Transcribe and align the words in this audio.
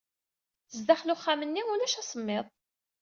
Sdaxel 0.75 1.13
uxxam-nni, 1.15 1.61
ulac 1.73 1.95
asemmiḍ. 2.01 2.45